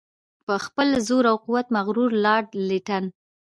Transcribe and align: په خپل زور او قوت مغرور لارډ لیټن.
په 0.45 0.55
خپل 0.65 0.87
زور 1.07 1.23
او 1.31 1.37
قوت 1.45 1.67
مغرور 1.75 2.09
لارډ 2.25 2.47
لیټن. 2.69 3.03